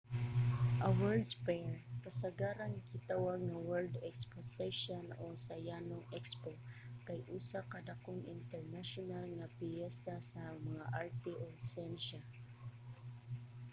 [0.87, 1.71] a world's fair
[2.03, 6.51] kasagarang gitawag nga world exposition o sa yano expo
[7.07, 12.19] kay usa ka dakong internasyonal nga piyesta sa mga arte ug siyensya